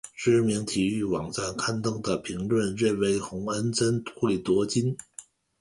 [0.15, 4.97] 知名体育网站刊登的评论认为洪恩贞会夺金。